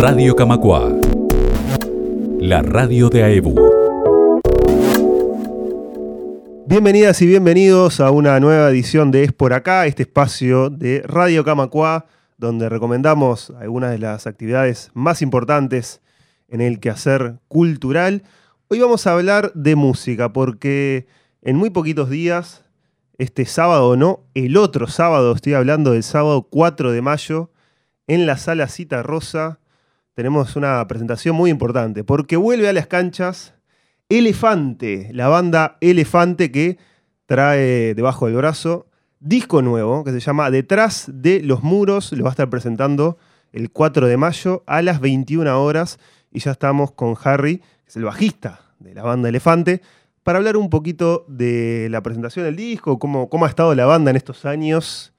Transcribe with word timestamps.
Radio 0.00 0.36
Camacua. 0.36 0.96
La 2.38 2.62
radio 2.62 3.08
de 3.10 3.24
AEBU. 3.24 3.56
Bienvenidas 6.68 7.20
y 7.20 7.26
bienvenidos 7.26 7.98
a 7.98 8.12
una 8.12 8.38
nueva 8.38 8.70
edición 8.70 9.10
de 9.10 9.24
Es 9.24 9.32
por 9.32 9.52
acá, 9.52 9.86
este 9.86 10.04
espacio 10.04 10.70
de 10.70 11.02
Radio 11.04 11.42
Camacua, 11.44 12.06
donde 12.36 12.68
recomendamos 12.68 13.52
algunas 13.58 13.90
de 13.90 13.98
las 13.98 14.28
actividades 14.28 14.92
más 14.94 15.20
importantes 15.20 16.00
en 16.46 16.60
el 16.60 16.78
quehacer 16.78 17.40
cultural. 17.48 18.22
Hoy 18.68 18.78
vamos 18.78 19.04
a 19.08 19.14
hablar 19.14 19.50
de 19.54 19.74
música, 19.74 20.32
porque 20.32 21.08
en 21.42 21.56
muy 21.56 21.70
poquitos 21.70 22.08
días, 22.08 22.64
este 23.18 23.46
sábado 23.46 23.96
no, 23.96 24.20
el 24.34 24.58
otro 24.58 24.86
sábado, 24.86 25.32
estoy 25.32 25.54
hablando 25.54 25.90
del 25.90 26.04
sábado 26.04 26.46
4 26.48 26.92
de 26.92 27.02
mayo, 27.02 27.50
en 28.06 28.26
la 28.26 28.36
sala 28.36 28.68
Cita 28.68 29.02
Rosa, 29.02 29.58
tenemos 30.18 30.56
una 30.56 30.84
presentación 30.88 31.36
muy 31.36 31.48
importante, 31.48 32.02
porque 32.02 32.36
vuelve 32.36 32.68
a 32.68 32.72
las 32.72 32.88
canchas 32.88 33.54
Elefante, 34.08 35.10
la 35.12 35.28
banda 35.28 35.78
Elefante 35.80 36.50
que 36.50 36.76
trae 37.26 37.94
debajo 37.94 38.26
del 38.26 38.34
brazo 38.34 38.88
disco 39.20 39.62
nuevo 39.62 40.02
que 40.02 40.10
se 40.10 40.18
llama 40.18 40.50
Detrás 40.50 41.04
de 41.06 41.40
los 41.40 41.62
Muros, 41.62 42.10
lo 42.10 42.24
va 42.24 42.30
a 42.30 42.32
estar 42.32 42.50
presentando 42.50 43.16
el 43.52 43.70
4 43.70 44.08
de 44.08 44.16
mayo 44.16 44.64
a 44.66 44.82
las 44.82 44.98
21 44.98 45.62
horas 45.62 46.00
y 46.32 46.40
ya 46.40 46.50
estamos 46.50 46.90
con 46.90 47.14
Harry, 47.22 47.58
que 47.58 47.86
es 47.86 47.96
el 47.96 48.02
bajista 48.02 48.62
de 48.80 48.94
la 48.94 49.04
banda 49.04 49.28
Elefante, 49.28 49.82
para 50.24 50.38
hablar 50.38 50.56
un 50.56 50.68
poquito 50.68 51.26
de 51.28 51.86
la 51.92 52.02
presentación 52.02 52.44
del 52.44 52.56
disco, 52.56 52.98
cómo, 52.98 53.30
cómo 53.30 53.44
ha 53.44 53.48
estado 53.48 53.72
la 53.76 53.86
banda 53.86 54.10
en 54.10 54.16
estos 54.16 54.44
años, 54.46 55.12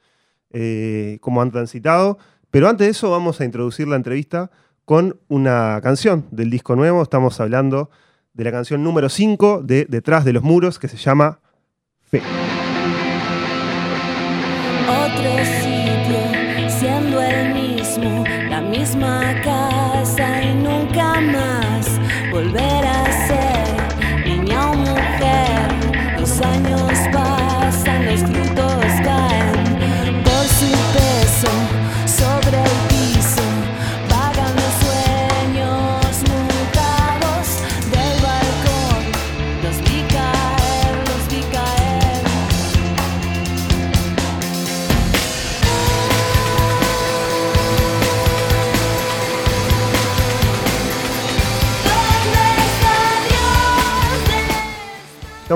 eh, 0.51 1.19
cómo 1.21 1.41
han 1.41 1.51
transitado. 1.51 2.17
Pero 2.51 2.67
antes 2.67 2.85
de 2.85 2.91
eso 2.91 3.09
vamos 3.09 3.39
a 3.39 3.45
introducir 3.45 3.87
la 3.87 3.95
entrevista 3.95 4.51
con 4.89 5.19
una 5.27 5.79
canción 5.83 6.25
del 6.31 6.49
disco 6.49 6.75
nuevo. 6.75 7.03
Estamos 7.03 7.39
hablando 7.39 7.91
de 8.33 8.43
la 8.43 8.51
canción 8.51 8.83
número 8.83 9.07
5 9.07 9.61
de 9.61 9.85
Detrás 9.85 10.25
de 10.25 10.33
los 10.33 10.41
Muros, 10.41 10.79
que 10.79 10.87
se 10.87 10.97
llama 10.97 11.41
Fe. 12.01 12.23
Otro 14.87 15.45
sitio, 15.61 16.69
siendo 16.79 17.21
el 17.21 17.53
mismo, 17.53 18.23
la 18.49 18.61
misma 18.61 19.18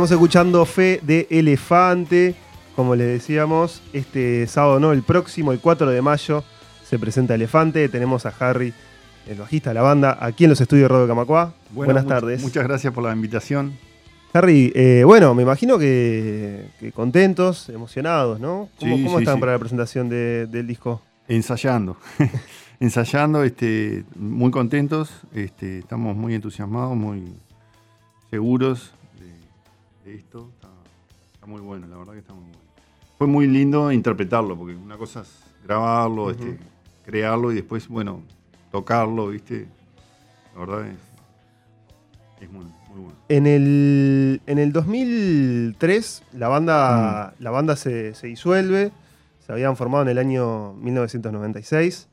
Estamos 0.04 0.20
escuchando 0.20 0.66
Fe 0.66 1.00
de 1.02 1.28
Elefante. 1.30 2.36
Como 2.76 2.94
les 2.94 3.08
decíamos, 3.08 3.82
este 3.94 4.46
sábado, 4.48 4.78
no, 4.82 4.92
el 4.92 5.02
próximo, 5.02 5.54
el 5.54 5.62
4 5.62 5.90
de 5.92 6.02
mayo, 6.02 6.44
se 6.84 7.00
presenta 7.00 7.36
Elefante. 7.36 7.88
Tenemos 7.88 8.26
a 8.26 8.34
Harry, 8.38 8.74
el 9.28 9.38
bajista 9.38 9.70
de 9.70 9.76
la 9.76 9.82
banda, 9.82 10.18
aquí 10.20 10.44
en 10.44 10.50
los 10.50 10.60
estudios 10.60 10.90
de 10.90 10.94
Radio 10.94 11.08
Camacua. 11.08 11.54
Bueno, 11.70 11.94
Buenas 11.94 12.06
tardes. 12.06 12.42
Muchas 12.42 12.66
gracias 12.66 12.92
por 12.94 13.06
la 13.06 13.14
invitación. 13.14 13.78
Harry, 14.34 14.74
eh, 14.76 15.04
bueno, 15.06 15.34
me 15.36 15.44
imagino 15.44 15.80
que, 15.80 16.66
que 16.82 16.92
contentos, 16.92 17.70
emocionados, 17.70 18.42
¿no? 18.42 18.68
¿Cómo, 18.82 18.98
Sí, 18.98 19.04
cómo 19.06 19.18
sí, 19.20 19.24
están 19.24 19.36
sí. 19.36 19.40
para 19.40 19.54
la 19.54 19.60
presentación 19.60 20.10
de- 20.10 20.48
del 20.48 20.68
disco? 20.68 21.02
Ensayando. 21.30 21.96
Ensayando, 22.82 23.42
este, 23.46 24.04
muy 24.18 24.52
contentos. 24.52 25.12
Este, 25.34 25.80
estamos 25.80 26.18
muy 26.18 26.36
entusiasmados, 26.36 26.94
muy 26.98 27.24
seguros 28.30 28.92
esto. 30.06 30.50
Está, 30.56 30.70
está 31.34 31.46
muy 31.46 31.62
bueno, 31.62 31.88
la 31.88 31.98
verdad 31.98 32.14
que 32.14 32.20
está 32.20 32.34
muy 32.34 32.44
bueno. 32.44 32.60
Fue 33.18 33.28
muy 33.28 33.48
lindo 33.48 33.92
interpretarlo, 33.92 34.58
porque 34.58 34.76
una 34.76 34.98
cosa 34.98 35.22
es 35.22 35.30
grabarlo, 35.66 36.32
este, 36.32 36.58
crearlo 37.06 37.52
y 37.52 37.56
después, 37.56 37.88
bueno, 37.88 38.22
tocarlo, 38.72 39.28
¿viste? 39.30 39.68
La 40.54 40.60
verdad 40.66 40.88
es, 40.88 40.98
es 42.44 42.52
muy, 42.52 42.66
muy 42.90 43.04
bueno. 43.04 43.14
En 43.30 43.48
el, 43.48 44.42
en 44.46 44.58
el 44.58 44.74
2003 44.74 46.24
la 46.34 46.48
banda, 46.48 47.34
Mm. 47.40 47.44
la 47.44 47.52
banda 47.52 47.76
se, 47.76 48.14
se 48.16 48.28
disuelve, 48.28 48.92
se 49.46 49.52
habían 49.52 49.76
formado 49.78 50.04
en 50.04 50.10
el 50.10 50.18
año 50.18 50.74
1996. 50.74 52.08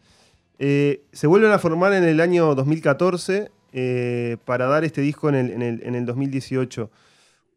Eh, 0.59 1.03
se 1.13 1.27
vuelven 1.27 1.53
a 1.53 1.59
formar 1.59 1.93
en 1.95 2.05
el 2.05 2.21
año 2.21 2.55
2014 2.55 3.51
eh, 3.73 4.37
para 4.45 4.67
dar 4.67 4.85
este 4.85 5.01
disco 5.01 5.29
en 5.29 5.35
el, 5.37 5.51
en 5.53 5.63
el- 5.63 5.83
en 5.85 5.95
el 5.95 6.05
2018. 6.07 6.91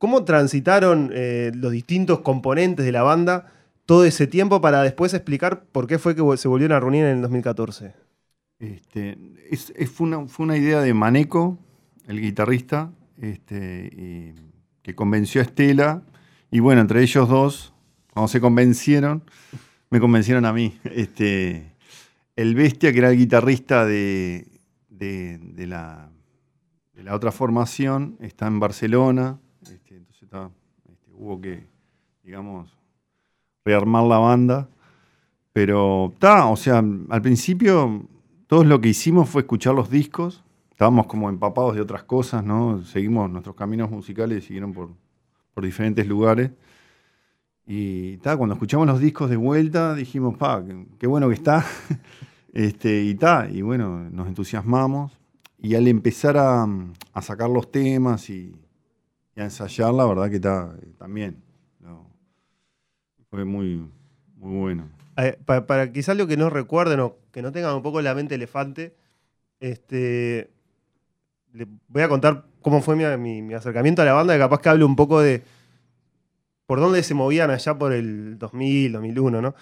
¿Cómo 0.04 0.26
transitaron 0.26 1.12
eh, 1.14 1.54
los 1.56 1.72
distintos 1.72 2.20
componentes 2.20 2.86
de 2.86 2.92
la 2.92 3.04
banda 3.04 3.54
todo 3.86 4.04
ese 4.04 4.28
tiempo 4.28 4.60
para 4.60 4.82
después 4.84 5.14
explicar 5.14 5.64
por 5.72 5.88
qué 5.88 5.98
fue 5.98 6.14
que 6.14 6.22
se 6.36 6.50
volvieron 6.50 6.76
a 6.76 6.82
reunir 6.82 7.06
en 7.06 7.16
el 7.16 7.22
2014? 7.22 7.94
Este, 8.60 9.18
es- 9.50 9.72
es- 9.78 9.90
fue, 9.90 10.08
una, 10.08 10.28
fue 10.28 10.44
una 10.44 10.58
idea 10.58 10.82
de 10.82 10.94
Maneco, 10.94 11.58
el 12.06 12.20
guitarrista, 12.20 12.92
este, 13.22 14.36
que 14.82 14.94
convenció 14.94 15.40
a 15.40 15.46
Estela. 15.46 16.02
Y 16.52 16.60
bueno, 16.60 16.82
entre 16.82 17.02
ellos 17.02 17.30
dos, 17.30 17.74
cuando 18.12 18.28
se 18.28 18.42
convencieron, 18.42 19.24
me 19.90 20.02
convencieron 20.02 20.44
a 20.44 20.52
mí. 20.52 20.78
Este, 20.84 21.72
el 22.36 22.56
Bestia, 22.56 22.92
que 22.92 23.00
era 23.00 23.10
el 23.10 23.18
guitarrista 23.18 23.86
de- 23.86 24.48
de 24.90 25.66
la, 25.66 26.10
de 26.94 27.04
la 27.04 27.16
otra 27.16 27.32
formación, 27.32 28.18
está 28.20 28.48
en 28.48 28.60
Barcelona. 28.60 29.40
Este, 29.72 29.98
entonces 29.98 30.24
este, 30.24 31.12
hubo 31.14 31.40
que, 31.40 31.66
digamos, 32.24 32.78
rearmar 33.64 34.04
la 34.06 34.18
banda. 34.18 34.70
Pero 35.52 36.12
está, 36.14 36.48
o 36.48 36.56
sea, 36.56 36.84
al 37.10 37.22
principio 37.22 38.08
todo 38.48 38.64
lo 38.64 38.82
que 38.82 38.90
hicimos 38.90 39.30
fue 39.30 39.42
escuchar 39.44 39.76
los 39.76 39.90
discos. 39.90 40.44
Estábamos 40.72 41.06
como 41.06 41.30
empapados 41.30 41.76
de 41.76 41.82
otras 41.82 42.04
cosas, 42.04 42.44
¿no? 42.44 42.84
Seguimos 42.84 43.30
nuestros 43.30 43.56
caminos 43.56 43.92
musicales, 43.92 44.46
siguieron 44.46 44.74
por, 44.74 44.90
por 45.54 45.64
diferentes 45.64 46.08
lugares. 46.08 46.52
Y 47.66 48.18
ta, 48.18 48.36
cuando 48.36 48.56
escuchamos 48.56 48.88
los 48.88 49.00
discos 49.00 49.30
de 49.30 49.38
vuelta, 49.38 49.94
dijimos, 49.94 50.36
pa, 50.38 50.64
qué, 51.00 51.08
bueno 51.08 51.30
que 51.30 51.36
está. 51.36 51.64
este, 52.54 53.04
y 53.04 53.16
ta, 53.16 53.48
y 53.50 53.62
bueno, 53.62 54.10
nos 54.10 54.28
entusiasmamos. 54.28 55.18
Y 55.60 55.76
al 55.76 55.88
empezar 55.88 56.36
a 56.38 57.22
sacar 57.22 57.50
los 57.50 57.72
temas 57.72 58.30
y, 58.30 58.54
y 59.36 59.42
a 59.42 59.46
ensayar, 59.46 59.94
la 59.94 60.06
verdad 60.06 60.30
que 60.30 60.36
está 60.36 60.76
también. 60.98 61.42
¿no? 61.80 62.08
Fue 63.30 63.46
muy, 63.46 63.88
muy 64.38 64.60
bueno. 64.60 64.90
Eh, 65.18 65.38
pa- 65.46 65.66
para, 65.66 65.92
quizás 65.92 66.18
lo 66.18 66.28
que 66.28 66.38
no 66.38 66.50
recuerden 66.50 67.00
o 67.00 67.18
que 67.32 67.42
no 67.42 67.52
tengan 67.52 67.76
un 67.76 67.82
poco 67.84 68.02
la 68.02 68.14
mente 68.16 68.36
elefante, 68.36 68.96
este, 69.60 70.50
le 71.54 71.68
voy 71.88 72.02
a 72.04 72.10
contar 72.10 72.46
cómo 72.62 72.82
fue 72.82 72.96
mi, 72.96 73.06
mi- 73.18 73.42
mi 73.42 73.54
acercamiento 73.54 74.02
a 74.02 74.06
la 74.06 74.14
banda, 74.14 74.34
que 74.34 74.40
capaz 74.40 74.60
que 74.62 74.70
hable 74.70 74.84
un 74.86 74.96
poco 74.96 75.20
de 75.22 75.44
por 76.66 76.80
dónde 76.80 77.04
se 77.04 77.14
movían 77.14 77.52
allá 77.52 77.78
por 77.78 77.92
el 77.94 78.38
2000, 78.40 78.92
2001, 78.94 79.42
¿no? 79.42 79.54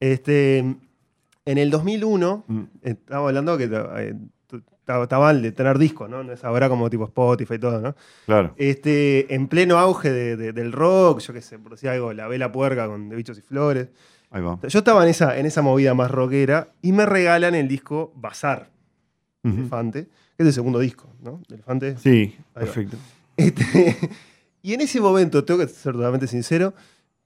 Este, 0.00 0.58
en 0.58 0.78
el 1.58 1.70
2001, 1.70 2.44
Mm. 2.48 2.62
estamos 2.82 3.28
hablando 3.28 3.56
que 3.56 3.64
eh, 3.72 4.14
está 4.90 5.02
está 5.02 5.18
mal 5.18 5.40
de 5.42 5.52
tener 5.52 5.78
discos, 5.78 6.08
¿no? 6.10 6.22
No 6.24 6.32
es 6.32 6.42
ahora 6.44 6.68
como 6.68 6.88
tipo 6.90 7.04
Spotify 7.04 7.54
y 7.54 7.58
todo, 7.58 7.80
¿no? 7.80 7.94
Claro. 8.26 8.54
Este, 8.56 9.34
en 9.34 9.48
pleno 9.48 9.78
auge 9.78 10.10
de- 10.10 10.36
de- 10.36 10.52
del 10.52 10.72
rock, 10.72 11.20
yo 11.20 11.32
qué 11.32 11.40
sé, 11.42 11.58
por 11.58 11.72
decir 11.72 11.88
algo, 11.90 12.12
La 12.12 12.28
Vela 12.28 12.50
Puerca 12.52 12.86
con 12.86 13.08
De 13.08 13.16
Bichos 13.16 13.38
y 13.38 13.42
Flores. 13.42 13.88
Ahí 14.30 14.42
va. 14.42 14.58
Yo 14.62 14.78
estaba 14.78 15.02
en 15.02 15.08
esa, 15.10 15.38
en 15.38 15.46
esa 15.46 15.60
movida 15.62 15.92
más 15.94 16.10
rockera 16.10 16.68
y 16.82 16.92
me 16.92 17.04
regalan 17.06 17.54
el 17.54 17.66
disco 17.68 18.12
Bazar, 18.16 18.70
Ujú. 19.42 19.56
Elefante, 19.60 20.04
que 20.36 20.42
es 20.42 20.46
el 20.46 20.52
segundo 20.52 20.78
disco, 20.78 21.08
¿no? 21.22 21.40
Elefante. 21.48 21.96
Sí, 21.98 22.36
perfecto. 22.54 22.96
Este, 23.36 23.96
y 24.62 24.74
en 24.74 24.80
ese 24.82 25.00
momento, 25.00 25.44
tengo 25.44 25.60
que 25.60 25.68
ser 25.68 25.94
totalmente 25.94 26.26
sincero, 26.26 26.74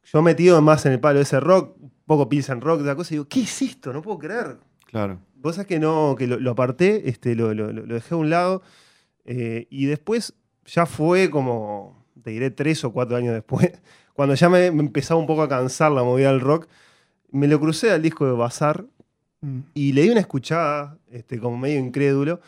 yo 0.04 0.22
metido 0.22 0.60
más 0.62 0.86
en 0.86 0.92
el 0.92 1.00
palo 1.00 1.18
de 1.18 1.24
ese 1.24 1.40
rock, 1.40 1.76
un 1.80 1.90
poco 2.06 2.28
Pilsen 2.28 2.60
Rock, 2.60 2.80
de 2.80 2.86
la 2.86 2.94
cosa, 2.94 3.12
y 3.14 3.16
digo, 3.16 3.26
¿qué 3.28 3.42
es 3.42 3.62
esto? 3.62 3.92
No 3.92 4.00
puedo 4.02 4.18
creer. 4.18 4.56
Claro. 4.86 5.18
Sabés 5.52 5.66
que 5.66 5.78
no, 5.78 6.14
que 6.18 6.26
lo, 6.26 6.38
lo 6.40 6.50
aparté, 6.52 7.08
este, 7.08 7.34
lo, 7.34 7.52
lo- 7.54 7.72
lo 7.72 7.94
dejé 7.94 8.14
a 8.14 8.18
un 8.18 8.30
lado, 8.30 8.62
eh, 9.24 9.66
y 9.70 9.86
después 9.86 10.34
ya 10.66 10.86
fue 10.86 11.30
como, 11.30 12.04
te 12.22 12.30
diré, 12.30 12.50
tres 12.50 12.84
o 12.84 12.92
cuatro 12.92 13.16
años 13.16 13.34
después, 13.34 13.70
cuando 14.14 14.34
ya 14.34 14.48
me, 14.48 14.70
me 14.70 14.80
empezaba 14.82 15.20
un 15.20 15.26
poco 15.26 15.42
a 15.42 15.48
cansar 15.48 15.92
la 15.92 16.02
movida 16.02 16.30
del 16.30 16.40
rock, 16.40 16.66
me 17.30 17.48
lo 17.48 17.58
crucé 17.60 17.90
al 17.90 18.02
disco 18.02 18.26
de 18.26 18.32
Bazar, 18.32 18.84
Mm. 19.40 19.58
y 19.74 19.92
le 19.92 20.02
di 20.04 20.08
una 20.08 20.20
escuchada, 20.20 20.96
este, 21.10 21.38
como 21.38 21.58
medio 21.58 21.78
incrédulo, 21.78 22.40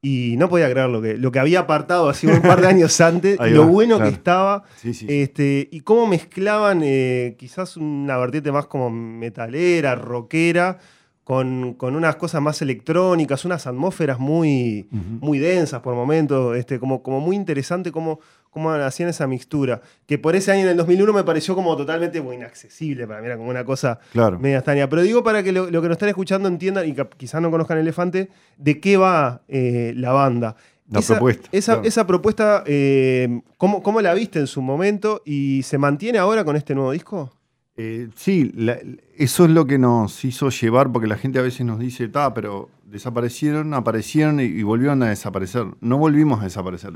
y 0.00 0.36
no 0.38 0.48
podía 0.48 0.70
creer 0.70 0.88
lo 0.88 1.02
que, 1.02 1.18
lo 1.18 1.30
que 1.30 1.40
había 1.40 1.60
apartado 1.60 2.08
así 2.08 2.26
un 2.26 2.40
par 2.40 2.62
de 2.62 2.68
años 2.68 2.98
antes, 3.02 3.38
Ahí 3.38 3.52
lo 3.52 3.62
va, 3.62 3.66
bueno 3.66 3.96
claro. 3.96 4.10
que 4.10 4.16
estaba, 4.16 4.64
Sí, 4.76 4.94
sí. 4.94 5.04
este, 5.10 5.68
y 5.70 5.80
cómo 5.80 6.06
mezclaban 6.06 6.80
eh, 6.82 7.34
quizás 7.38 7.76
una 7.76 8.16
vertiente 8.16 8.50
más 8.50 8.64
como 8.66 8.88
metalera, 8.88 9.94
rockera, 9.94 10.78
con, 11.28 11.74
con 11.74 11.94
unas 11.94 12.16
cosas 12.16 12.40
más 12.40 12.62
electrónicas, 12.62 13.44
unas 13.44 13.66
atmósferas 13.66 14.18
muy, 14.18 14.88
muy 14.90 15.38
densas 15.38 15.82
por 15.82 15.94
momentos, 15.94 16.56
este, 16.56 16.80
como, 16.80 17.02
como 17.02 17.20
muy 17.20 17.36
interesante 17.36 17.92
cómo, 17.92 18.20
cómo 18.48 18.70
hacían 18.70 19.10
esa 19.10 19.26
mixtura. 19.26 19.82
Que 20.06 20.16
por 20.16 20.36
ese 20.36 20.52
año, 20.52 20.62
en 20.62 20.68
el 20.68 20.78
2001, 20.78 21.12
me 21.12 21.24
pareció 21.24 21.54
como 21.54 21.76
totalmente 21.76 22.16
inaccesible 22.16 23.06
para 23.06 23.20
mí, 23.20 23.26
era 23.26 23.36
como 23.36 23.50
una 23.50 23.62
cosa 23.62 24.00
Claro. 24.12 24.38
media 24.38 24.56
extraña. 24.56 24.88
Pero 24.88 25.02
digo 25.02 25.22
para 25.22 25.42
que 25.42 25.52
lo, 25.52 25.70
lo 25.70 25.82
que 25.82 25.88
nos 25.88 25.96
están 25.96 26.08
escuchando 26.08 26.48
entiendan 26.48 26.88
y 26.88 26.94
que 26.94 27.06
quizás 27.18 27.42
no 27.42 27.50
conozcan 27.50 27.76
Elefante, 27.76 28.30
de 28.56 28.80
qué 28.80 28.96
va 28.96 29.42
eh, 29.48 29.92
la 29.96 30.12
banda. 30.12 30.56
La 30.88 31.02
propuesta, 31.02 31.50
Esa, 31.52 31.74
claro. 31.74 31.88
esa 31.88 32.06
propuesta, 32.06 32.64
eh, 32.64 33.42
¿cómo, 33.58 33.82
¿cómo 33.82 34.00
la 34.00 34.14
viste 34.14 34.38
en 34.38 34.46
su 34.46 34.62
momento 34.62 35.20
y 35.26 35.62
se 35.64 35.76
mantiene 35.76 36.16
ahora 36.16 36.42
con 36.42 36.56
este 36.56 36.74
nuevo 36.74 36.92
disco? 36.92 37.37
Eh, 37.80 38.08
sí, 38.16 38.50
la- 38.56 38.80
eso 39.16 39.44
es 39.44 39.50
lo 39.52 39.64
que 39.64 39.78
nos 39.78 40.24
hizo 40.24 40.50
llevar, 40.50 40.90
porque 40.90 41.06
la 41.06 41.16
gente 41.16 41.38
a 41.38 41.42
veces 41.42 41.64
nos 41.64 41.78
dice, 41.78 42.08
ta, 42.08 42.34
pero 42.34 42.70
desaparecieron, 42.84 43.72
aparecieron 43.72 44.40
y, 44.40 44.62
volvieron 44.64 45.00
a 45.04 45.10
desaparecer. 45.10 45.64
No 45.80 45.96
volvimos 45.96 46.40
a 46.40 46.44
desaparecer. 46.44 46.94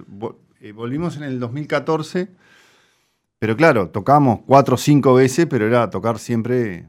Eh, 0.61 0.73
volvimos 0.73 1.17
en 1.17 1.23
el 1.23 1.38
2014, 1.38 2.31
pero 3.38 3.56
claro, 3.56 3.90
tocamos 3.90 4.40
cuatro 4.44 4.75
o 4.75 4.79
cinco 4.79 5.14
veces, 5.14 5.46
pero 5.46 5.69
era 5.69 5.88
tocar 5.88 6.19
siempre 6.19 6.87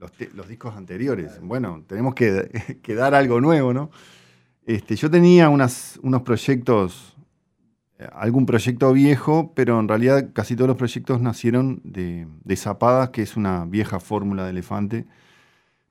los, 0.00 0.48
discos 0.48 0.74
anteriores. 0.74 1.40
Bueno, 1.40 1.84
tenemos 1.86 2.14
que, 2.16 2.94
dar 2.96 3.14
algo 3.14 3.40
nuevo, 3.40 3.72
¿no? 3.72 3.92
Este, 4.66 4.96
yo 4.96 5.08
tenía 5.08 5.48
unos 5.48 6.22
proyectos, 6.24 7.16
algún 8.12 8.46
proyecto 8.46 8.92
viejo, 8.92 9.52
pero 9.54 9.80
en 9.80 9.88
realidad 9.88 10.30
casi 10.32 10.54
todos 10.54 10.68
los 10.68 10.76
proyectos 10.76 11.20
nacieron 11.20 11.80
de, 11.84 12.26
Zapadas, 12.56 13.10
que 13.10 13.22
es 13.22 13.36
una 13.36 13.64
vieja 13.64 14.00
fórmula 14.00 14.44
de 14.44 14.50
elefante. 14.50 15.06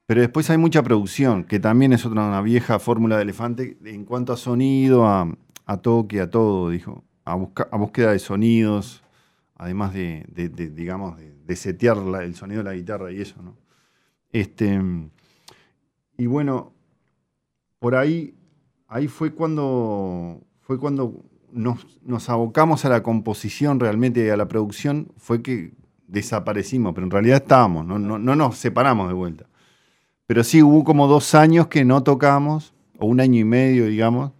Pero 0.06 0.22
después 0.22 0.50
hay 0.50 0.58
mucha 0.58 0.84
producción, 0.84 1.44
que 1.44 1.60
también 1.60 1.92
es 1.92 2.06
otra 2.06 2.26
una 2.26 2.42
vieja 2.42 2.80
fórmula 2.80 3.18
de 3.18 3.24
elefante 3.24 3.78
en 3.84 4.06
cuanto 4.06 4.32
a 4.32 4.38
sonido, 4.38 5.06
a, 5.06 5.82
toque, 5.82 6.22
a 6.22 6.30
todo, 6.30 6.70
dijo. 6.70 7.04
A, 7.26 7.36
busca- 7.36 7.68
a 7.72 7.78
búsqueda 7.78 8.14
de 8.14 8.20
sonidos, 8.20 9.04
además 9.56 9.94
de, 9.94 10.26
digamos, 10.74 11.18
de, 11.18 11.56
setear 11.58 11.98
el 12.22 12.36
sonido 12.36 12.64
de 12.64 12.70
la 12.70 12.76
guitarra 12.76 13.12
y 13.12 13.20
eso, 13.20 13.42
¿no? 13.42 13.58
Este, 14.32 14.80
y 16.18 16.26
bueno, 16.26 16.72
por 17.80 17.96
ahí, 17.96 18.34
ahí 18.88 19.08
fue 19.10 19.34
cuando, 19.34 20.42
fue 20.62 20.80
cuando 20.80 21.26
nos, 21.52 22.00
nos 22.04 22.30
abocamos 22.30 22.86
a 22.86 22.90
la 22.90 23.04
composición 23.04 23.80
realmente, 23.80 24.32
a 24.32 24.38
la 24.38 24.48
producción, 24.48 25.08
fue 25.18 25.42
que 25.42 25.72
desaparecimos, 26.08 26.94
pero 26.94 27.06
en 27.06 27.12
realidad 27.12 27.42
estábamos, 27.42 27.86
no, 27.86 28.00
no, 28.00 28.18
no 28.18 28.36
nos 28.36 28.58
separamos 28.58 29.08
de 29.08 29.14
vuelta. 29.14 29.46
Pero 30.26 30.44
sí 30.44 30.62
hubo 30.62 30.84
como 30.84 31.08
dos 31.08 31.36
años 31.36 31.68
que 31.68 31.86
no 31.86 32.04
tocamos, 32.04 32.74
o 33.00 33.06
un 33.06 33.20
año 33.20 33.40
y 33.40 33.44
medio, 33.46 33.86
digamos, 33.86 34.32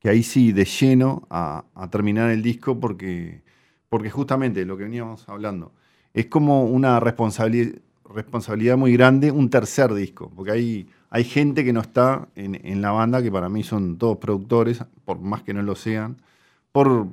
que 0.00 0.08
ahí 0.08 0.22
sí, 0.22 0.52
de 0.52 0.64
lleno, 0.64 1.26
a, 1.30 1.64
a 1.74 1.88
terminar 1.90 2.30
el 2.30 2.42
disco, 2.42 2.78
porque, 2.80 3.42
porque 3.88 4.10
justamente 4.10 4.64
lo 4.64 4.76
que 4.76 4.84
veníamos 4.84 5.28
hablando, 5.28 5.72
es 6.12 6.26
como 6.26 6.64
una 6.64 7.00
responsabili- 7.00 7.80
responsabilidad 8.12 8.76
muy 8.76 8.92
grande 8.92 9.30
un 9.30 9.48
tercer 9.48 9.94
disco, 9.94 10.30
porque 10.34 10.52
hay, 10.52 10.88
hay 11.14 11.24
gente 11.24 11.62
que 11.62 11.74
no 11.74 11.82
está 11.82 12.26
en, 12.36 12.80
la 12.80 12.90
banda, 12.90 13.22
que 13.22 13.30
para 13.30 13.50
mí 13.50 13.62
son 13.62 13.98
todos 13.98 14.16
productores, 14.16 14.82
por 15.04 15.20
más 15.20 15.42
que 15.42 15.52
no 15.52 15.60
lo 15.60 15.74
sean, 15.74 16.16
por, 16.72 17.06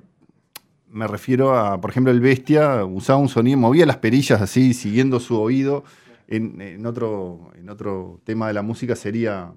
me 0.87 1.05
refiero 1.05 1.53
a, 1.53 1.81
por 1.81 1.89
ejemplo, 1.89 2.09
el 2.09 2.21
Bestia 2.21 2.85
usaba 2.85 3.19
un 3.19 3.27
sonido, 3.27 3.57
movía 3.57 3.85
las 3.85 3.97
perillas 3.97 4.41
así, 4.41 4.73
siguiendo 4.73 5.19
su 5.19 5.37
oído. 5.37 5.83
En, 6.29 6.85
otro, 6.85 7.51
en 7.55 7.69
otro 7.69 8.21
tema 8.23 8.47
de 8.47 8.53
la 8.53 8.61
música 8.61 8.95
sería, 8.95 9.51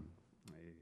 eh, 0.57 0.75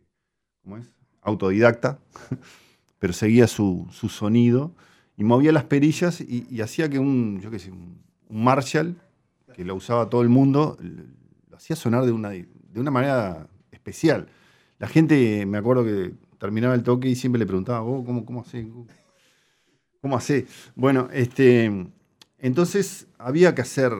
¿cómo 0.62 0.78
es? 0.78 0.86
Autodidacta, 1.20 1.98
pero 2.98 3.12
seguía 3.12 3.46
su, 3.46 3.86
sonido 3.90 4.72
y 5.18 5.24
movía 5.24 5.52
las 5.52 5.64
perillas 5.64 6.22
y, 6.22 6.62
hacía 6.62 6.88
que 6.88 6.98
un, 6.98 7.42
yo 7.42 7.50
qué 7.50 7.58
sé, 7.58 7.70
un, 7.70 8.00
Marshall, 8.30 8.96
que 9.52 9.66
lo 9.66 9.74
usaba 9.74 10.08
todo 10.08 10.22
el 10.22 10.30
mundo, 10.30 10.78
lo 11.50 11.56
hacía 11.58 11.76
sonar 11.76 12.06
de 12.06 12.12
una, 12.12 12.30
de 12.72 12.80
una 12.80 12.90
manera 12.90 13.46
especial. 13.70 14.28
La 14.78 14.88
gente, 14.88 15.44
me 15.46 15.58
acuerdo 15.58 15.84
que 15.84 16.12
terminaba 16.38 16.74
el 16.74 16.82
toque 16.82 17.08
y 17.08 17.14
siempre 17.14 17.38
le 17.38 17.46
preguntaba, 17.46 17.82
"Oh, 17.82 18.04
¿cómo, 18.04 18.24
cómo 18.24 18.40
hace? 18.40 18.66
¿Cómo 20.00 20.16
hace? 20.16 20.46
Bueno, 20.74 21.08
este, 21.12 21.70
entonces 22.38 23.06
había 23.18 23.54
que 23.54 23.62
hacer, 23.62 23.92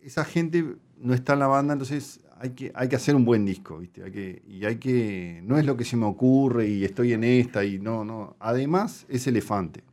esa 0.00 0.24
gente 0.24 0.76
no 0.96 1.12
está 1.12 1.34
en 1.34 1.40
la 1.40 1.46
banda, 1.46 1.74
entonces 1.74 2.20
hay 2.38 2.50
que, 2.50 2.72
hay 2.74 2.88
que 2.88 2.96
hacer 2.96 3.14
un 3.14 3.24
buen 3.24 3.44
disco, 3.44 3.78
¿viste? 3.78 4.02
Hay 4.04 4.10
que, 4.10 4.42
y 4.46 4.64
hay 4.64 4.76
que, 4.76 5.40
no 5.44 5.58
es 5.58 5.66
lo 5.66 5.76
que 5.76 5.84
se 5.84 5.96
me 5.96 6.06
ocurre 6.06 6.68
y 6.68 6.84
estoy 6.84 7.12
en 7.12 7.24
esta 7.24 7.64
y 7.64 7.78
no, 7.78 8.04
no. 8.04 8.36
Además 8.40 9.06
es 9.08 9.26
elefante. 9.26 9.84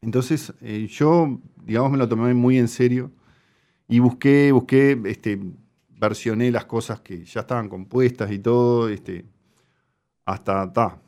Entonces 0.00 0.52
eh, 0.60 0.86
yo, 0.90 1.40
digamos, 1.64 1.90
me 1.90 1.98
lo 1.98 2.08
tomé 2.08 2.34
muy 2.34 2.58
en 2.58 2.68
serio 2.68 3.10
y 3.88 3.98
busqué, 4.00 4.52
busqué, 4.52 5.00
este, 5.06 5.40
versioné 5.98 6.50
las 6.50 6.64
cosas 6.66 7.00
que 7.00 7.24
ya 7.24 7.40
estaban 7.40 7.68
compuestas 7.68 8.30
y 8.32 8.38
todo, 8.38 8.88
este, 8.88 9.24
hasta, 10.24 10.72
ta, 10.72 11.00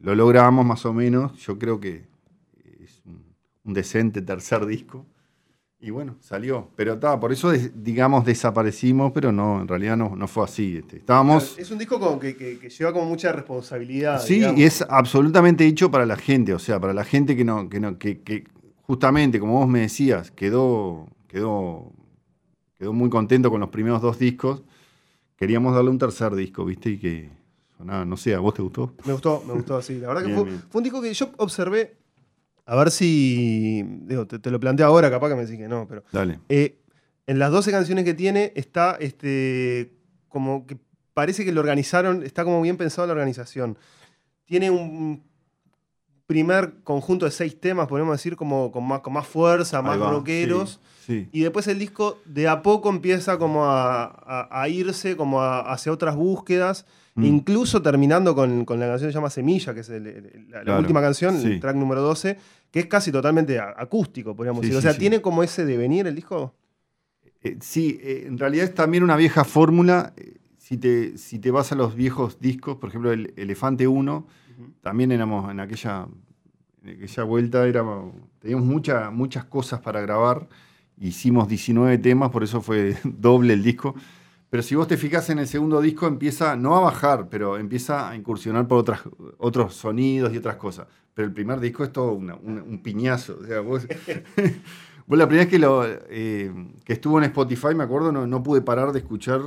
lo 0.00 0.14
logramos 0.14 0.64
más 0.64 0.84
o 0.86 0.92
menos, 0.92 1.34
yo 1.38 1.58
creo 1.58 1.80
que 1.80 2.06
es 2.80 3.02
un, 3.06 3.24
un 3.64 3.74
decente 3.74 4.22
tercer 4.22 4.66
disco. 4.66 5.06
Y 5.84 5.90
bueno, 5.90 6.16
salió. 6.20 6.70
Pero 6.76 6.96
ta, 6.98 7.18
por 7.18 7.32
eso, 7.32 7.50
digamos, 7.52 8.24
desaparecimos, 8.24 9.10
pero 9.12 9.32
no, 9.32 9.62
en 9.62 9.68
realidad 9.68 9.96
no, 9.96 10.14
no 10.14 10.28
fue 10.28 10.44
así. 10.44 10.76
este. 10.76 10.98
Estábamos... 10.98 11.58
Es 11.58 11.72
un 11.72 11.78
disco 11.78 11.98
como 11.98 12.20
que, 12.20 12.36
que- 12.36 12.58
que 12.60 12.68
lleva 12.70 12.92
como 12.92 13.06
mucha 13.06 13.32
responsabilidad. 13.32 14.20
Sí, 14.22 14.34
digamos. 14.34 14.60
y 14.60 14.64
es 14.64 14.82
absolutamente 14.88 15.66
hecho 15.66 15.90
para 15.90 16.06
la 16.06 16.16
gente, 16.16 16.54
o 16.54 16.60
sea, 16.60 16.78
para 16.80 16.94
la 16.94 17.04
gente 17.04 17.36
que 17.36 17.44
no, 17.44 17.68
que 17.68 17.80
no, 17.80 17.98
que, 17.98 18.20
que 18.22 18.44
justamente, 18.82 19.40
como 19.40 19.54
vos 19.54 19.68
me 19.68 19.80
decías, 19.80 20.30
quedó, 20.30 21.08
quedó, 21.26 21.90
quedó 22.82 22.92
muy 22.92 23.08
contento 23.08 23.48
con 23.48 23.60
los 23.60 23.68
primeros 23.68 24.02
dos 24.02 24.18
discos. 24.18 24.64
Queríamos 25.36 25.72
darle 25.72 25.90
un 25.90 25.98
tercer 25.98 26.34
disco, 26.34 26.64
¿viste? 26.64 26.90
Y 26.90 26.98
que 26.98 27.30
sonaba, 27.78 28.04
no 28.04 28.16
sé, 28.16 28.34
¿a 28.34 28.40
vos 28.40 28.54
te 28.54 28.62
gustó? 28.62 28.96
Me 29.04 29.12
gustó, 29.12 29.40
me 29.46 29.52
gustó, 29.52 29.80
sí. 29.80 30.00
La 30.00 30.08
verdad 30.08 30.24
que 30.24 30.34
fue, 30.34 30.80
un 30.80 30.82
disco 30.82 31.00
que 31.00 31.14
yo 31.14 31.30
observé. 31.36 31.96
A 32.66 32.74
ver 32.74 32.90
si. 32.90 33.84
Digo, 34.02 34.26
te, 34.26 34.40
te 34.40 34.50
lo 34.50 34.58
planteo 34.58 34.84
ahora, 34.84 35.12
capaz 35.12 35.28
que 35.28 35.36
me 35.36 35.42
decís 35.42 35.58
que 35.58 35.68
no, 35.68 35.86
pero. 35.86 36.02
Dale. 36.10 36.40
eh, 36.48 36.80
en 37.28 37.38
las 37.38 37.52
12 37.52 37.70
canciones 37.70 38.04
que 38.04 38.14
tiene 38.14 38.52
está 38.56 38.96
este. 38.98 39.94
como 40.26 40.66
que 40.66 40.76
parece 41.14 41.44
que 41.44 41.52
lo 41.52 41.60
organizaron, 41.60 42.24
está 42.24 42.42
como 42.42 42.60
bien 42.62 42.76
pensado 42.76 43.06
la 43.06 43.12
organización. 43.12 43.78
Tiene 44.44 44.72
un 44.72 45.22
primer 46.32 46.74
conjunto 46.84 47.24
de 47.26 47.30
seis 47.30 47.58
temas, 47.60 47.86
podemos 47.88 48.12
decir, 48.16 48.34
como 48.36 48.70
con 48.72 48.86
más, 48.86 49.00
con 49.00 49.12
más 49.12 49.26
fuerza, 49.26 49.82
más 49.82 50.00
va, 50.00 50.10
rockeros. 50.10 50.80
Sí, 51.06 51.06
sí. 51.06 51.28
Y 51.32 51.40
después 51.42 51.66
el 51.68 51.78
disco 51.78 52.18
de 52.24 52.48
a 52.48 52.62
poco 52.62 52.88
empieza 52.90 53.38
como 53.38 53.64
a, 53.66 54.04
a- 54.04 54.48
a 54.62 54.68
irse 54.68 55.16
como 55.16 55.40
a- 55.40 55.60
hacia 55.72 55.92
otras 55.92 56.16
búsquedas, 56.16 56.84
Mm. 57.14 57.24
incluso 57.24 57.82
terminando 57.82 58.34
con, 58.34 58.64
con 58.64 58.80
la 58.80 58.86
canción 58.86 59.08
que 59.08 59.12
se 59.12 59.18
llama 59.18 59.28
Semilla, 59.28 59.74
que 59.74 59.80
es 59.80 59.88
el- 59.90 60.06
el- 60.06 60.46
la, 60.50 60.62
Claro, 60.62 60.80
última 60.80 61.00
canción, 61.02 61.38
sí. 61.38 61.46
el 61.46 61.60
track 61.60 61.76
número 61.76 62.00
12, 62.00 62.38
que 62.70 62.80
es 62.80 62.86
casi 62.86 63.12
totalmente 63.12 63.60
acústico, 63.60 64.34
podríamos 64.34 64.62
decir. 64.62 64.76
O 64.78 64.80
sea, 64.80 64.96
tiene 64.96 65.20
como 65.20 65.42
ese 65.42 65.66
devenir 65.66 66.06
el 66.06 66.14
disco. 66.14 66.54
Eh, 67.42 67.58
sí, 67.60 67.98
eh, 68.02 68.24
en 68.26 68.38
realidad 68.38 68.64
es 68.64 68.74
también 68.74 69.02
una 69.02 69.16
vieja 69.16 69.44
fórmula. 69.44 70.12
Eh, 70.16 70.36
Si 70.58 70.78
te, 70.78 71.18
si 71.18 71.38
te 71.38 71.50
vas 71.50 71.70
a 71.72 71.74
los 71.74 71.94
viejos 71.96 72.38
discos, 72.40 72.76
por 72.76 72.88
ejemplo, 72.88 73.12
el 73.12 73.34
Elefante 73.36 73.86
1, 73.88 74.26
también 74.80 75.12
éramos 75.12 75.50
en 75.50 75.60
aquella, 75.60 76.06
aquella 76.84 77.22
vuelta, 77.24 77.66
éramos, 77.66 78.14
teníamos 78.38 78.66
mucha- 78.66 79.10
muchas 79.10 79.44
cosas 79.44 79.80
para 79.80 80.00
grabar. 80.00 80.48
Hicimos 80.98 81.48
19 81.48 81.98
temas, 81.98 82.30
por 82.30 82.42
eso 82.44 82.60
fue 82.60 82.96
doble 83.04 83.54
el 83.54 83.62
disco. 83.62 83.94
Pero 84.50 84.62
si 84.62 84.74
vos 84.74 84.86
te 84.86 84.98
fijas 84.98 85.30
en 85.30 85.38
el 85.38 85.46
segundo 85.46 85.80
disco, 85.80 86.06
empieza 86.06 86.56
no 86.56 86.76
a 86.76 86.80
bajar, 86.80 87.28
pero 87.30 87.56
empieza 87.56 88.10
a 88.10 88.14
incursionar 88.16 88.68
por 88.68 88.78
otras, 88.78 89.00
otros 89.38 89.74
sonidos 89.74 90.32
y 90.34 90.36
otras 90.36 90.56
cosas. 90.56 90.86
Pero 91.14 91.26
el 91.26 91.32
primer 91.34 91.58
disco 91.60 91.84
es 91.84 91.92
todo 91.92 92.12
una- 92.12 92.34
un 92.34 92.82
piñazo. 92.82 93.38
O 93.40 93.46
sea, 93.46 93.60
vos 93.60 93.86
la 95.08 95.26
primera 95.26 95.44
vez 95.44 95.48
que, 95.48 95.58
lo, 95.58 95.84
eh, 95.86 96.52
que 96.84 96.92
estuvo 96.92 97.18
en 97.18 97.24
Spotify, 97.24 97.74
me 97.74 97.84
acuerdo, 97.84 98.12
no, 98.12 98.26
no 98.26 98.42
pude 98.42 98.60
parar 98.62 98.92
de 98.92 98.98
escuchar 99.00 99.40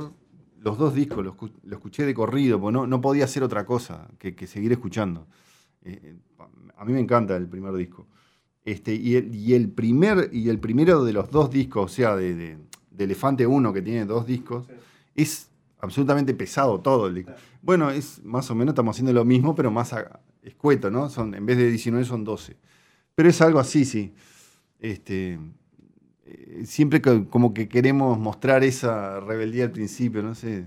los 0.60 0.78
dos 0.78 0.94
discos, 0.94 1.24
lo, 1.24 1.34
escu- 1.36 1.52
lo 1.64 1.76
escuché 1.76 2.04
de 2.04 2.14
corrido, 2.14 2.60
porque 2.60 2.72
no, 2.74 2.86
no 2.86 3.00
podía 3.00 3.24
hacer 3.24 3.42
otra 3.42 3.64
cosa 3.64 4.08
que, 4.18 4.34
que 4.34 4.46
seguir 4.46 4.72
escuchando. 4.72 5.26
Eh, 5.82 6.16
a 6.76 6.84
mí 6.84 6.92
me 6.92 7.00
encanta 7.00 7.36
el 7.36 7.46
primer 7.48 7.74
disco. 7.74 8.06
Este, 8.64 8.94
y, 8.94 9.14
el, 9.16 9.34
y, 9.34 9.54
el 9.54 9.70
primer, 9.70 10.28
y 10.32 10.48
el 10.48 10.58
primero 10.58 11.04
de 11.04 11.12
los 11.12 11.30
dos 11.30 11.50
discos, 11.50 11.92
o 11.92 11.94
sea, 11.94 12.16
de, 12.16 12.34
de- 12.34 12.58
de 12.90 13.04
Elefante 13.04 13.46
1, 13.46 13.72
que 13.72 13.82
tiene 13.82 14.04
dos 14.06 14.26
discos, 14.26 14.66
es 15.14 15.48
absolutamente 15.80 16.32
pesado 16.34 16.80
todo. 16.80 17.06
el 17.08 17.14
disco. 17.14 17.32
Bueno, 17.62 17.90
es 17.90 18.24
más 18.24 18.50
o 18.50 18.54
menos 18.54 18.72
estamos 18.72 18.96
haciendo 18.96 19.12
lo 19.12 19.24
mismo, 19.24 19.54
pero 19.54 19.70
más 19.70 19.92
a- 19.92 20.20
escueto, 20.42 20.90
¿no? 20.90 21.08
Son, 21.10 21.34
en 21.34 21.44
vez 21.46 21.58
de 21.58 21.68
19 21.70 22.04
son 22.06 22.24
12. 22.24 22.56
Pero 23.14 23.28
es 23.28 23.40
algo 23.40 23.58
así, 23.58 23.84
sí. 23.84 24.12
Este, 24.78 25.38
eh, 26.26 26.62
siempre 26.66 27.00
co- 27.00 27.28
como 27.30 27.54
que 27.54 27.68
queremos 27.68 28.18
mostrar 28.18 28.64
esa 28.64 29.20
rebeldía 29.20 29.64
al 29.64 29.70
principio, 29.72 30.22
no 30.22 30.34
sé. 30.34 30.66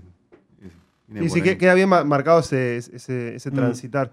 Y 1.12 1.28
sí, 1.28 1.42
que- 1.42 1.50
ahí. 1.50 1.56
queda 1.58 1.74
bien 1.74 1.88
ma- 1.88 2.04
marcado 2.04 2.38
ese, 2.40 2.76
ese- 2.76 3.34
ese 3.34 3.50
Mm. 3.50 3.54
transitar. 3.54 4.12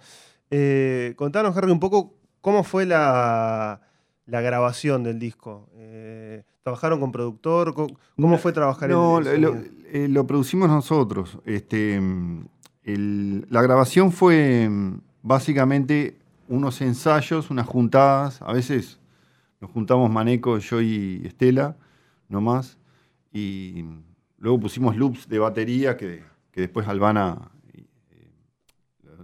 Eh, 0.50 1.13
contanos, 1.16 1.56
Harry, 1.56 1.72
un 1.72 1.80
poco 1.80 2.16
cómo 2.42 2.63
fue 2.63 2.86
la, 2.88 3.82
la 4.25 4.42
grabación 4.42 5.04
del 5.04 5.20
disco. 5.20 5.70
Eh, 5.75 6.44
¿Trabajaron 6.63 7.00
con 7.00 7.12
productor? 7.12 7.74
¿Cómo, 7.74 8.38
fue 8.39 8.51
trabajar 8.51 8.89
No, 8.89 9.20
el, 9.20 9.27
el 9.27 9.42
lo, 9.42 9.56
eh, 9.92 10.08
lo 10.10 10.25
producimos 10.27 10.70
nosotros. 10.70 11.38
Este, 11.46 11.96
el- 12.84 13.46
la 13.50 13.62
grabación 13.62 14.12
fue 14.12 14.68
mm, 14.70 15.00
básicamente 15.22 16.18
unos 16.48 16.82
ensayos, 16.82 17.50
unas 17.51 17.68
juntadas. 17.68 18.42
A 18.42 18.54
veces 18.54 19.00
nos 19.59 19.71
juntamos 19.71 20.09
Maneco, 20.11 20.57
yo 20.59 20.81
y 20.81 21.21
Estela, 21.25 21.77
nomás. 22.29 22.77
Y 23.31 23.85
luego 24.37 24.59
pusimos 24.59 24.95
loops 24.95 25.27
de 25.27 25.39
batería 25.39 25.97
que, 25.97 26.23
que 26.51 26.61
después 26.61 26.87
Albana 26.87 27.51
eh, 27.73 27.85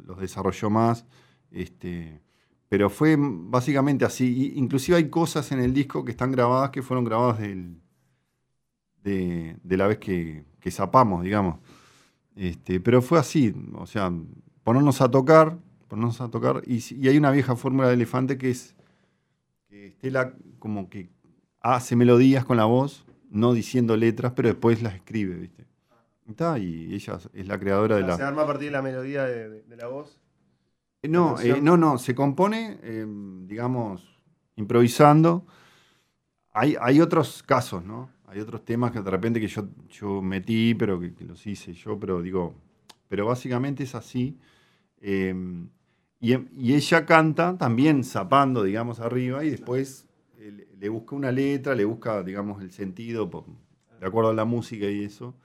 los 0.06 0.20
desarrolló 0.20 0.70
más. 0.70 1.06
Este, 1.52 2.22
pero 2.70 2.90
fue 2.90 3.16
básicamente 3.20 4.06
así. 4.06 4.54
Inclusive 4.56 4.98
hay 4.98 5.10
cosas 5.10 5.52
en 5.52 5.60
el 5.60 5.74
disco 5.74 6.04
que 6.04 6.12
están 6.12 6.32
grabadas 6.32 6.72
que 6.72 6.82
fueron 6.82 7.04
grabadas 7.04 7.40
del, 7.40 7.80
de, 9.04 9.58
de 9.64 9.78
la 9.78 9.88
vez 9.88 10.00
que, 10.00 10.46
que 10.60 10.72
zapamos, 10.72 11.24
digamos. 11.24 11.60
Este, 12.36 12.80
pero 12.80 13.02
fue 13.04 13.20
así, 13.20 13.54
o 13.76 13.86
sea, 13.86 14.12
ponernos 14.64 15.02
a 15.02 15.12
tocar, 15.12 15.60
ponernos 15.88 16.20
a 16.20 16.32
tocar, 16.32 16.64
y, 16.66 16.82
y 16.96 17.08
hay 17.08 17.18
una 17.18 17.30
vieja 17.30 17.56
fórmula 17.56 17.90
de 17.90 17.94
elefante 17.94 18.40
que 18.40 18.50
es 18.50 18.76
que 19.74 19.88
Estela 19.88 20.34
como 20.60 20.90
que 20.90 21.10
hace 21.62 21.96
melodías 21.96 22.46
con 22.46 22.58
la 22.58 22.66
voz, 22.66 23.06
no 23.30 23.54
diciendo 23.54 23.98
letras, 23.98 24.34
pero 24.36 24.50
después 24.50 24.82
las 24.84 24.96
escribe, 24.96 25.36
¿viste? 25.36 25.66
Y 26.28 26.32
está, 26.32 26.60
y 26.60 26.94
ella 26.94 27.18
es 27.34 27.48
la 27.48 27.60
creadora 27.60 27.98
de 27.98 28.04
la... 28.04 28.18
¿Se 28.18 28.24
arma 28.24 28.44
a 28.44 28.48
partir 28.48 28.68
de 28.68 28.72
la 28.72 28.82
melodía 28.82 29.24
de, 29.26 29.50
de- 29.50 29.62
de 29.64 29.78
la 29.78 29.88
voz? 29.88 30.20
No, 31.04 31.36
canción? 31.36 31.58
eh, 31.58 31.62
no, 31.62 31.76
no, 31.78 31.98
se 31.98 32.16
compone, 32.16 32.80
eh, 32.82 33.06
digamos, 33.46 34.22
improvisando. 34.56 35.46
Hay, 36.52 36.76
hay 36.80 37.02
otros 37.02 37.42
casos, 37.44 37.84
¿no? 37.84 38.10
Hay 38.28 38.40
otros 38.40 38.64
temas 38.66 38.92
que 38.92 39.02
de 39.02 39.10
repente 39.12 39.40
que 39.40 39.48
yo, 39.48 39.68
yo 39.90 40.22
metí, 40.22 40.76
pero 40.76 41.00
que, 41.00 41.14
que 41.14 41.26
los 41.26 41.46
hice 41.48 41.74
yo, 41.74 42.00
pero 42.00 42.22
digo, 42.22 42.56
pero 43.08 43.26
básicamente 43.26 43.84
es 43.84 43.96
así. 43.96 44.38
Eh, 45.02 45.34
y, 46.24 46.34
y 46.58 46.74
ella 46.76 47.06
canta 47.06 47.58
también 47.58 48.04
zapando, 48.04 48.64
digamos, 48.64 49.00
arriba, 49.00 49.44
y 49.44 49.50
después 49.52 50.08
eh, 50.40 50.68
le- 50.80 50.90
busca 50.90 51.16
una 51.16 51.32
letra, 51.32 51.76
le 51.76 51.86
busca, 51.86 52.24
digamos, 52.24 52.62
el 52.62 52.72
sentido, 52.72 53.30
de 54.00 54.08
acuerdo 54.08 54.32
a 54.32 54.34
la 54.34 54.46
música 54.46 54.86
y 54.88 55.04
eso. 55.04 55.36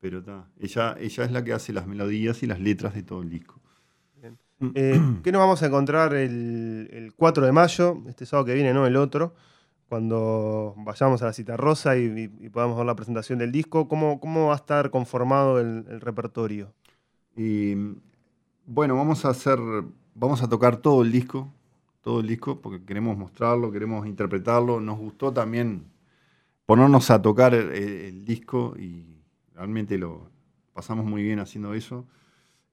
Pero 0.00 0.18
está, 0.20 0.46
ella, 0.60 0.96
ella 1.00 1.24
es 1.24 1.32
la 1.32 1.42
que 1.42 1.52
hace 1.52 1.72
las 1.72 1.86
melodías 1.86 2.42
y 2.42 2.46
las 2.46 2.60
letras 2.60 2.94
de 2.94 3.02
todo 3.02 3.22
el 3.22 3.30
disco. 3.30 3.60
Eh, 4.74 5.00
¿Qué 5.22 5.32
nos 5.32 5.40
vamos 5.40 5.62
a 5.62 5.66
encontrar 5.66 6.14
el, 6.14 6.88
el 6.92 7.14
4 7.14 7.44
de 7.46 7.52
mayo, 7.52 8.02
este 8.08 8.26
sábado 8.26 8.46
que 8.46 8.54
viene, 8.54 8.72
no 8.74 8.86
el 8.86 8.96
otro, 8.96 9.34
cuando 9.88 10.74
vayamos 10.78 11.22
a 11.22 11.26
la 11.26 11.32
cita 11.32 11.56
rosa 11.56 11.96
y, 11.96 12.04
y- 12.04 12.46
y 12.46 12.48
podamos 12.50 12.76
ver 12.76 12.86
la 12.86 12.94
presentación 12.96 13.38
del 13.38 13.50
disco? 13.52 13.88
¿Cómo, 13.88 14.20
cómo 14.20 14.48
va 14.48 14.52
a 14.52 14.56
estar 14.56 14.90
conformado 14.90 15.58
el, 15.60 15.84
el 15.88 16.00
repertorio? 16.00 16.72
Y 17.36 17.74
bueno, 18.66 18.96
vamos 18.96 19.24
a 19.24 19.30
hacer, 19.30 19.58
vamos 20.18 20.42
a 20.42 20.48
tocar 20.48 20.78
todo 20.78 21.02
el 21.02 21.12
disco, 21.12 21.52
todo 22.02 22.20
el 22.20 22.26
disco, 22.26 22.60
porque 22.60 22.84
queremos 22.84 23.16
mostrarlo, 23.16 23.70
queremos 23.70 24.06
interpretarlo. 24.06 24.80
Nos 24.80 24.98
gustó 24.98 25.32
también 25.32 25.86
ponernos 26.66 27.10
a 27.10 27.22
tocar 27.22 27.54
el, 27.54 28.24
disco 28.24 28.74
y 28.78 29.22
realmente 29.54 29.96
lo 29.96 30.30
pasamos 30.72 31.06
muy 31.06 31.22
bien 31.22 31.38
haciendo 31.38 31.74
eso. 31.74 32.06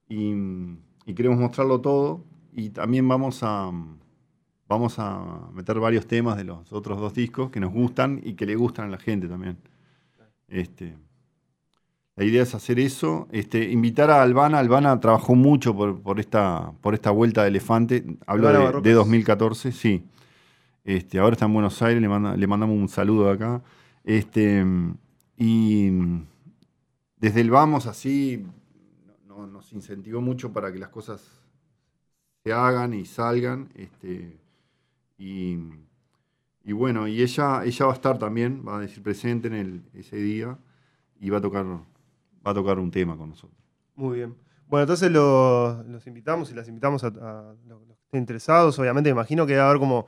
Y, 0.10 0.34
y 1.06 1.14
queremos 1.14 1.40
mostrarlo 1.40 1.82
todo. 1.82 2.24
Y 2.52 2.70
también 2.70 3.08
vamos 3.08 3.44
a, 3.44 3.72
vamos 4.68 4.98
a 4.98 5.50
meter 5.54 5.80
varios 5.80 6.08
temas 6.08 6.38
de 6.38 6.46
los 6.46 6.72
otros 6.74 7.00
dos 7.00 7.14
discos 7.14 7.52
que 7.52 7.60
nos 7.60 7.72
gustan 7.72 8.22
y 8.24 8.34
que 8.34 8.46
le 8.46 8.56
gustan 8.56 8.88
a 8.88 8.92
la 8.92 8.98
gente 8.98 9.28
también. 9.28 9.58
Este, 10.48 10.96
la 12.18 12.24
idea 12.24 12.44
es 12.44 12.56
hacer 12.56 12.80
eso, 12.80 13.28
este, 13.32 13.72
invitar 13.72 14.10
a 14.10 14.22
Albana. 14.22 14.60
Albana 14.60 15.00
trabajó 15.00 15.36
mucho 15.36 15.76
por, 15.76 16.02
por 16.02 16.20
esta, 16.20 16.72
por 16.82 16.94
esta 16.94 17.12
vuelta 17.12 17.42
de 17.44 17.50
elefante. 17.50 18.06
Hablo 18.26 18.48
de, 18.48 18.58
Barrocas. 18.58 18.84
de 18.84 18.94
2014, 18.94 19.72
sí. 19.72 20.04
Este, 20.86 21.20
ahora 21.20 21.34
está 21.34 21.46
en 21.46 21.54
Buenos 21.54 21.82
Aires, 21.82 22.02
le, 22.02 22.08
manda- 22.08 22.36
le 22.38 22.48
mandamos 22.48 22.78
un 22.78 22.88
saludo 22.90 23.30
acá. 23.30 23.62
Este, 24.04 24.64
y 25.38 25.90
desde 27.18 27.42
el 27.42 27.50
vamos 27.50 27.86
así 27.88 28.46
no- 29.28 29.48
nos 29.48 29.74
incentivó 29.74 30.22
mucho 30.22 30.54
para 30.54 30.72
que 30.72 30.80
las 30.80 30.90
cosas 30.90 31.22
se 32.44 32.54
hagan 32.54 32.94
y 32.94 33.06
salgan. 33.06 33.70
Este, 33.76 34.38
y, 35.18 35.58
y 36.64 36.72
bueno, 36.72 37.08
y 37.08 37.22
ella, 37.22 37.64
ella 37.66 37.86
va 37.88 37.92
a 37.92 37.96
estar 37.96 38.18
también, 38.18 38.64
va 38.66 38.78
a 38.78 38.82
decir 38.82 39.04
presente 39.04 39.48
en 39.48 39.54
el, 39.54 39.82
ese 39.94 40.18
día 40.18 40.58
y 41.20 41.30
va 41.30 41.40
a 41.40 41.42
tocar, 41.42 41.66
va 42.46 42.52
a 42.52 42.54
tocar 42.54 42.80
un 42.80 42.92
tema 42.92 43.18
con 43.18 43.30
nosotros. 43.30 43.60
Muy 43.96 44.18
bien. 44.18 44.36
Bueno, 44.68 44.84
entonces 44.84 45.12
los, 45.12 45.86
los 45.88 46.06
invitamos 46.08 46.52
y 46.52 46.56
las 46.56 46.68
invitamos 46.68 47.04
a, 47.04 47.08
a 47.08 47.54
los 47.68 47.80
que 47.86 47.94
estén 48.06 48.20
interesados. 48.22 48.78
Obviamente, 48.80 49.10
me 49.10 49.14
imagino 49.14 49.46
que 49.46 49.56
va 49.58 49.64
a 49.64 49.70
haber 49.70 49.80
como 49.80 50.08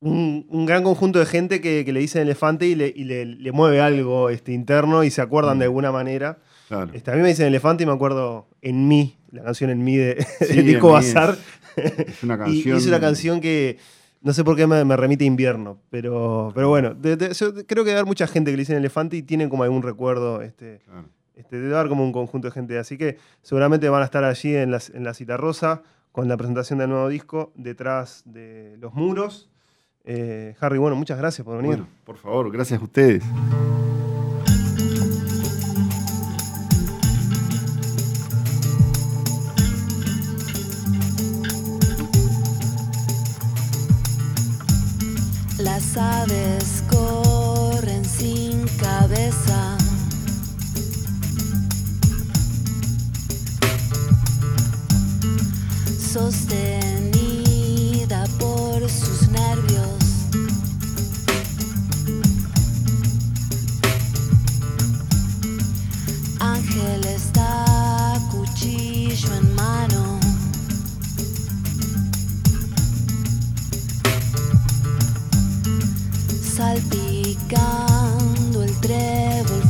un, 0.00 0.46
un 0.48 0.64
gran 0.66 0.82
conjunto 0.84 1.18
de 1.18 1.26
gente 1.26 1.60
que, 1.60 1.84
que 1.84 1.92
le 1.92 2.00
dicen 2.00 2.22
elefante 2.22 2.66
y 2.66 2.74
le, 2.74 2.92
y 2.94 3.04
le- 3.04 3.24
le 3.26 3.52
mueve 3.52 3.80
algo 3.80 4.30
este, 4.30 4.52
interno 4.52 5.02
y 5.04 5.10
se 5.10 5.20
acuerdan 5.20 5.56
Mm. 5.56 5.60
de 5.60 5.64
alguna 5.64 5.92
manera. 5.92 6.38
Claro. 6.68 6.90
Este, 6.94 7.10
a 7.10 7.14
mí 7.14 7.22
me 7.22 7.28
dicen 7.28 7.46
elefante 7.46 7.82
y 7.82 7.86
me 7.86 7.92
acuerdo 7.92 8.48
en 8.62 8.86
mí, 8.88 9.16
la 9.32 9.42
canción 9.44 9.70
en 9.70 9.82
mí 9.84 9.96
de, 9.96 10.24
Sí, 10.48 10.62
mí 10.62 10.76
Bazar. 10.76 11.36
Es 11.76 12.22
una 12.22 12.38
canción. 12.38 12.74
y 12.76 12.78
es 12.78 12.86
una 12.86 13.00
canción 13.00 13.40
que 13.40 13.78
no 14.20 14.32
sé 14.32 14.44
por 14.44 14.56
qué 14.56 14.66
me, 14.66 14.84
me 14.84 14.96
remite 14.96 15.24
a 15.24 15.26
invierno, 15.26 15.80
pero, 15.90 16.52
pero 16.54 16.68
bueno, 16.68 16.94
de- 16.94 17.16
de- 17.16 17.34
yo 17.34 17.54
creo 17.66 17.84
que 17.84 17.92
haber 17.92 18.06
mucha 18.06 18.26
gente 18.26 18.50
que 18.50 18.56
le 18.56 18.62
dicen 18.62 18.76
elefante 18.76 19.16
y 19.16 19.22
tienen 19.22 19.48
como 19.48 19.62
algún 19.64 19.82
recuerdo. 19.82 20.42
Este, 20.42 20.80
Claro. 20.84 21.08
Este, 21.38 21.60
debe 21.60 21.76
haber 21.76 21.88
como 21.88 22.04
un 22.04 22.12
conjunto 22.12 22.48
de 22.48 22.52
gente. 22.52 22.78
Así 22.78 22.98
que 22.98 23.16
seguramente 23.42 23.88
van 23.88 24.02
a 24.02 24.04
estar 24.04 24.24
allí 24.24 24.54
en 24.54 24.72
la, 24.72 24.80
en 24.92 25.04
la 25.04 25.14
cita 25.14 25.36
rosa 25.36 25.82
con 26.12 26.28
la 26.28 26.36
presentación 26.36 26.80
del 26.80 26.90
nuevo 26.90 27.08
disco 27.08 27.52
detrás 27.54 28.22
de 28.26 28.76
los 28.78 28.92
muros. 28.92 29.48
Eh, 30.04 30.56
Harry, 30.60 30.78
bueno, 30.78 30.96
muchas 30.96 31.16
gracias 31.16 31.44
por 31.44 31.56
venir. 31.58 31.76
Bueno, 31.76 31.88
por 32.04 32.16
favor, 32.16 32.50
gracias 32.50 32.80
a 32.80 32.84
ustedes. 32.84 33.24
Las 45.58 45.96
aves 45.96 46.82
corren 46.90 47.07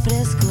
fresco. 0.08 0.47